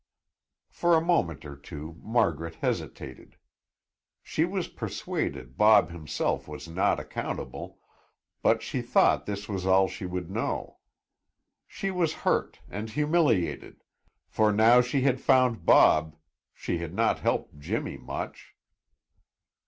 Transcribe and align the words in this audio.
For 0.71 0.95
a 0.95 0.99
moment 1.05 1.45
or 1.45 1.55
two 1.55 1.99
Margaret 2.01 2.55
hesitated. 2.55 3.35
She 4.23 4.45
was 4.45 4.67
persuaded 4.67 5.57
Bob 5.59 5.91
himself 5.91 6.47
was 6.47 6.67
not 6.67 6.99
accountable, 6.99 7.77
but 8.41 8.63
she 8.63 8.81
thought 8.81 9.27
this 9.27 9.47
was 9.47 9.67
all 9.67 9.87
she 9.87 10.07
would 10.07 10.31
know. 10.31 10.79
She 11.67 11.91
was 11.91 12.13
hurt 12.25 12.61
and 12.67 12.89
humiliated, 12.89 13.83
for 14.27 14.51
now 14.51 14.81
she 14.81 15.01
had 15.01 15.21
found 15.21 15.67
Bob 15.67 16.15
she 16.51 16.79
had 16.79 16.95
not 16.95 17.19
helped 17.19 17.59
Jimmy 17.59 17.97
much. 17.99 18.55